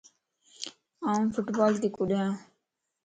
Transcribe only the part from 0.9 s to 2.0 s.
آن فٽبال تي